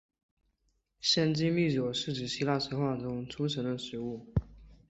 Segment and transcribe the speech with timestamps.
[0.99, 4.33] 仙馔密酒是指希腊神话中诸神的食物。